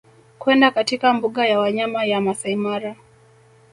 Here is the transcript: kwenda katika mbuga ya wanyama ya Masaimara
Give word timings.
kwenda 0.39 0.71
katika 0.71 1.13
mbuga 1.13 1.45
ya 1.47 1.59
wanyama 1.59 2.05
ya 2.05 2.21
Masaimara 2.21 2.95